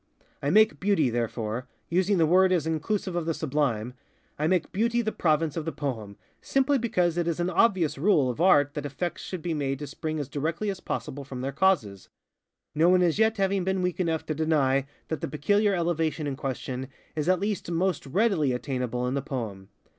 I 0.41 0.49
make 0.49 0.79
Beauty, 0.79 1.11
thereforeŌĆöusing 1.11 2.17
the 2.17 2.25
word 2.25 2.51
as 2.51 2.65
inclusive 2.65 3.15
of 3.15 3.27
the 3.27 3.33
sublimeŌĆöI 3.33 3.93
make 4.49 4.71
Beauty 4.71 5.03
the 5.03 5.11
province 5.11 5.55
of 5.55 5.63
the 5.63 5.71
poem, 5.71 6.17
simply 6.41 6.79
because 6.79 7.17
it 7.19 7.27
is 7.27 7.39
an 7.39 7.51
obvious 7.51 7.99
rule 7.99 8.27
of 8.31 8.41
Art 8.41 8.73
that 8.73 8.83
effects 8.83 9.21
should 9.21 9.43
be 9.43 9.53
made 9.53 9.77
to 9.77 9.85
spring 9.85 10.17
as 10.19 10.27
directly 10.27 10.71
as 10.71 10.79
possible 10.79 11.23
from 11.23 11.41
their 11.41 11.51
causes:ŌĆöno 11.51 12.89
one 12.89 13.03
as 13.03 13.19
yet 13.19 13.37
having 13.37 13.63
been 13.63 13.83
weak 13.83 13.99
enough 13.99 14.25
to 14.25 14.33
deny 14.33 14.87
that 15.09 15.21
the 15.21 15.27
peculiar 15.27 15.75
elevation 15.75 16.25
in 16.25 16.35
question 16.35 16.87
is 17.15 17.29
at 17.29 17.39
least 17.39 17.67
_most 17.71 18.07
readily 18.11 18.49
_attainable 18.49 19.07
in 19.07 19.13
the 19.13 19.21
poem. 19.21 19.69